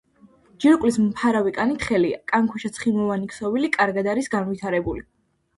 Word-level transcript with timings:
ჯირკვლის 0.63 0.95
მფარავი 1.01 1.53
კანი 1.57 1.77
თხელია, 1.83 2.17
კანქვეშა 2.33 2.71
ცხიმოვანი 2.79 3.31
ქსოვილი 3.35 3.73
კარგად 3.79 4.11
არის 4.15 4.31
განვითარებული. 4.39 5.07